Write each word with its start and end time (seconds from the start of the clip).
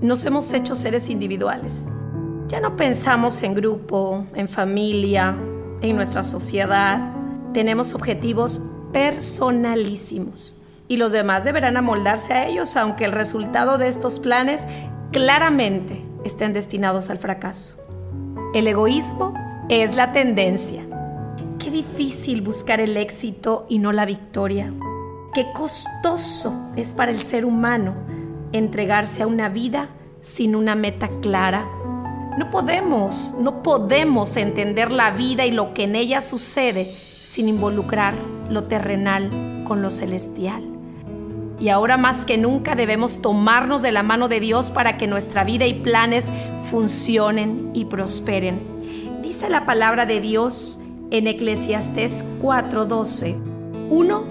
nos 0.00 0.24
hemos 0.26 0.52
hecho 0.52 0.74
seres 0.74 1.08
individuales. 1.08 1.84
Ya 2.48 2.60
no 2.60 2.76
pensamos 2.76 3.42
en 3.42 3.54
grupo, 3.54 4.26
en 4.34 4.48
familia, 4.48 5.34
en 5.80 5.96
nuestra 5.96 6.22
sociedad. 6.22 7.12
Tenemos 7.52 7.94
objetivos 7.94 8.60
personalísimos 8.92 10.60
y 10.88 10.98
los 10.98 11.12
demás 11.12 11.44
deberán 11.44 11.76
amoldarse 11.76 12.34
a 12.34 12.46
ellos, 12.46 12.76
aunque 12.76 13.04
el 13.04 13.12
resultado 13.12 13.78
de 13.78 13.88
estos 13.88 14.18
planes 14.18 14.66
claramente 15.12 16.04
estén 16.24 16.52
destinados 16.52 17.10
al 17.10 17.18
fracaso. 17.18 17.76
El 18.54 18.68
egoísmo 18.68 19.34
es 19.68 19.96
la 19.96 20.12
tendencia. 20.12 20.86
Qué 21.58 21.70
difícil 21.70 22.42
buscar 22.42 22.80
el 22.80 22.96
éxito 22.96 23.66
y 23.68 23.78
no 23.78 23.92
la 23.92 24.04
victoria. 24.04 24.72
Qué 25.34 25.46
costoso 25.54 26.70
es 26.76 26.94
para 26.94 27.10
el 27.10 27.18
ser 27.18 27.44
humano 27.44 27.94
entregarse 28.52 29.22
a 29.22 29.26
una 29.26 29.48
vida 29.48 29.90
sin 30.20 30.56
una 30.56 30.74
meta 30.74 31.08
clara. 31.20 31.68
No 32.38 32.50
podemos, 32.50 33.36
no 33.40 33.62
podemos 33.62 34.36
entender 34.36 34.92
la 34.92 35.10
vida 35.10 35.46
y 35.46 35.52
lo 35.52 35.72
que 35.72 35.84
en 35.84 35.96
ella 35.96 36.20
sucede 36.20 36.84
sin 36.84 37.48
involucrar 37.48 38.14
lo 38.50 38.64
terrenal 38.64 39.64
con 39.66 39.82
lo 39.82 39.90
celestial. 39.90 40.64
Y 41.58 41.70
ahora 41.70 41.96
más 41.96 42.24
que 42.24 42.36
nunca 42.36 42.74
debemos 42.74 43.22
tomarnos 43.22 43.80
de 43.82 43.92
la 43.92 44.02
mano 44.02 44.28
de 44.28 44.40
Dios 44.40 44.70
para 44.70 44.98
que 44.98 45.06
nuestra 45.06 45.44
vida 45.44 45.66
y 45.66 45.74
planes 45.74 46.30
funcionen 46.70 47.70
y 47.72 47.86
prosperen. 47.86 49.22
Dice 49.22 49.48
la 49.48 49.64
palabra 49.64 50.04
de 50.04 50.20
Dios 50.20 50.78
en 51.10 51.26
Eclesiastés 51.26 52.24
4:12, 52.42 53.36
uno 53.88 54.24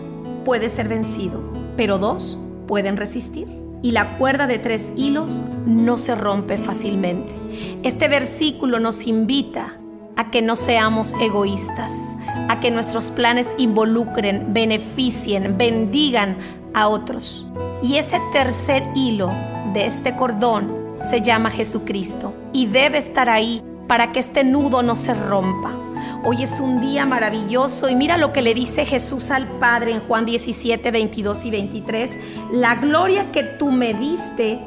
puede 0.43 0.69
ser 0.69 0.87
vencido, 0.87 1.41
pero 1.75 1.97
dos 1.97 2.37
pueden 2.67 2.97
resistir. 2.97 3.64
Y 3.85 3.91
la 3.91 4.17
cuerda 4.17 4.47
de 4.47 4.57
tres 4.57 4.91
hilos 4.97 5.43
no 5.67 5.99
se 5.99 6.15
rompe 6.15 6.57
fácilmente. 6.57 7.35
Este 7.83 8.07
versículo 8.07 8.79
nos 8.79 9.05
invita 9.05 9.77
a 10.15 10.31
que 10.31 10.41
no 10.41 10.55
seamos 10.55 11.13
egoístas, 11.21 12.15
a 12.49 12.59
que 12.59 12.71
nuestros 12.71 13.11
planes 13.11 13.51
involucren, 13.59 14.55
beneficien, 14.55 15.55
bendigan 15.55 16.35
a 16.73 16.87
otros. 16.87 17.45
Y 17.83 17.97
ese 17.97 18.19
tercer 18.33 18.81
hilo 18.95 19.29
de 19.75 19.85
este 19.85 20.15
cordón 20.15 20.97
se 21.03 21.21
llama 21.21 21.51
Jesucristo 21.51 22.33
y 22.53 22.65
debe 22.65 22.97
estar 22.97 23.29
ahí 23.29 23.61
para 23.87 24.11
que 24.11 24.19
este 24.19 24.43
nudo 24.43 24.81
no 24.81 24.95
se 24.95 25.13
rompa. 25.13 25.84
Hoy 26.27 26.41
es 26.41 26.59
un 26.59 26.81
día 26.81 27.05
maravilloso 27.05 27.87
y 27.87 27.93
mira 27.93 28.17
lo 28.17 28.33
que 28.33 28.41
le 28.41 28.55
dice 28.55 28.83
Jesús 28.83 29.29
al 29.29 29.45
Padre 29.59 29.91
en 29.91 29.99
Juan 29.99 30.25
17, 30.25 30.89
22 30.89 31.45
y 31.45 31.51
23. 31.51 32.17
La 32.51 32.73
gloria 32.77 33.31
que 33.31 33.43
tú 33.43 33.69
me 33.69 33.93
diste, 33.93 34.59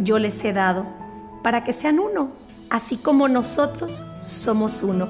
yo 0.00 0.18
les 0.18 0.44
he 0.44 0.52
dado, 0.52 0.86
para 1.44 1.62
que 1.62 1.72
sean 1.72 2.00
uno, 2.00 2.30
así 2.68 2.96
como 2.96 3.28
nosotros 3.28 4.02
somos 4.22 4.82
uno. 4.82 5.06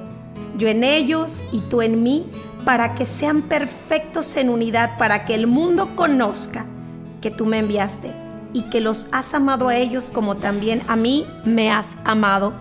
Yo 0.59 0.69
en 0.69 0.85
ellos 0.85 1.47
y 1.53 1.61
tú 1.61 1.81
en 1.81 2.03
mí, 2.03 2.27
para 2.67 2.97
que 2.97 3.07
sean 3.07 3.41
perfectos 3.41 4.37
en 4.37 4.51
unidad, 4.51 4.99
para 4.99 5.25
que 5.25 5.35
el 5.35 5.47
mundo 5.47 5.97
conozca 5.97 6.67
que 7.23 7.31
tú 7.31 7.47
me 7.47 7.61
enviaste 7.61 8.11
y 8.53 8.61
que 8.65 8.81
los 8.81 9.07
has 9.11 9.33
amado 9.33 9.69
a 9.69 9.77
ellos 9.77 10.11
como 10.11 10.37
también 10.37 10.83
a 10.87 10.97
mí 10.97 11.25
me 11.47 11.71
has 11.71 11.97
amado. 12.05 12.53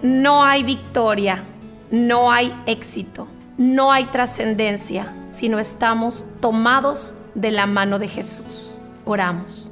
No 0.00 0.42
hay 0.42 0.62
victoria, 0.62 1.44
no 1.90 2.30
hay 2.30 2.54
éxito, 2.66 3.28
no 3.56 3.92
hay 3.92 4.04
trascendencia 4.04 5.14
si 5.30 5.48
no 5.48 5.58
estamos 5.58 6.24
tomados 6.40 7.14
de 7.34 7.50
la 7.50 7.66
mano 7.66 7.98
de 7.98 8.08
Jesús. 8.08 8.78
Oramos. 9.04 9.70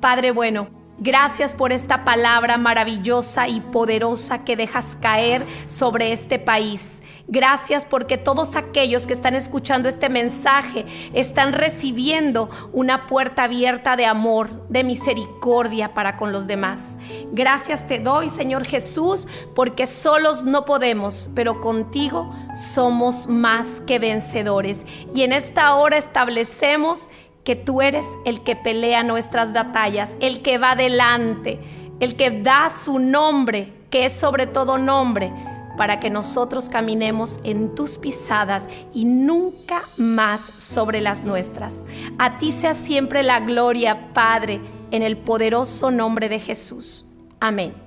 Padre 0.00 0.30
bueno, 0.30 0.68
Gracias 0.98 1.54
por 1.54 1.72
esta 1.72 2.04
palabra 2.04 2.56
maravillosa 2.56 3.48
y 3.48 3.60
poderosa 3.60 4.44
que 4.44 4.56
dejas 4.56 4.96
caer 4.96 5.44
sobre 5.66 6.12
este 6.12 6.38
país. 6.38 7.02
Gracias 7.28 7.84
porque 7.84 8.16
todos 8.16 8.56
aquellos 8.56 9.06
que 9.06 9.12
están 9.12 9.34
escuchando 9.34 9.88
este 9.90 10.08
mensaje 10.08 10.86
están 11.12 11.52
recibiendo 11.52 12.48
una 12.72 13.06
puerta 13.06 13.44
abierta 13.44 13.96
de 13.96 14.06
amor, 14.06 14.68
de 14.68 14.84
misericordia 14.84 15.92
para 15.92 16.16
con 16.16 16.32
los 16.32 16.46
demás. 16.46 16.96
Gracias 17.32 17.86
te 17.86 17.98
doy, 17.98 18.30
Señor 18.30 18.64
Jesús, 18.66 19.26
porque 19.54 19.86
solos 19.86 20.44
no 20.44 20.64
podemos, 20.64 21.28
pero 21.34 21.60
contigo 21.60 22.32
somos 22.56 23.26
más 23.26 23.80
que 23.80 23.98
vencedores. 23.98 24.86
Y 25.12 25.22
en 25.22 25.32
esta 25.32 25.74
hora 25.74 25.98
establecemos 25.98 27.08
que 27.46 27.54
tú 27.54 27.80
eres 27.80 28.18
el 28.24 28.40
que 28.42 28.56
pelea 28.56 29.04
nuestras 29.04 29.52
batallas, 29.52 30.16
el 30.18 30.42
que 30.42 30.58
va 30.58 30.74
delante, 30.74 31.60
el 32.00 32.16
que 32.16 32.42
da 32.42 32.70
su 32.70 32.98
nombre, 32.98 33.72
que 33.88 34.06
es 34.06 34.12
sobre 34.12 34.48
todo 34.48 34.78
nombre, 34.78 35.32
para 35.78 36.00
que 36.00 36.10
nosotros 36.10 36.68
caminemos 36.68 37.38
en 37.44 37.72
tus 37.76 37.98
pisadas 37.98 38.66
y 38.92 39.04
nunca 39.04 39.82
más 39.96 40.40
sobre 40.40 41.00
las 41.00 41.22
nuestras. 41.22 41.84
A 42.18 42.38
ti 42.38 42.50
sea 42.50 42.74
siempre 42.74 43.22
la 43.22 43.38
gloria, 43.38 44.12
Padre, 44.12 44.60
en 44.90 45.02
el 45.02 45.16
poderoso 45.16 45.92
nombre 45.92 46.28
de 46.28 46.40
Jesús. 46.40 47.04
Amén. 47.38 47.85